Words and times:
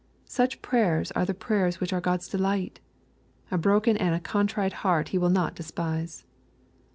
Such 0.25 0.63
prayers 0.63 1.11
are 1.11 1.25
the 1.25 1.35
prayers 1.35 1.79
which 1.79 1.93
are 1.93 2.01
God's 2.01 2.27
delight. 2.27 2.79
A 3.51 3.57
broken 3.59 3.95
and 3.97 4.15
a 4.15 4.19
contrite 4.19 4.73
heart 4.81 5.09
He 5.09 5.19
will 5.19 5.29
not 5.29 5.53
despise. 5.53 6.25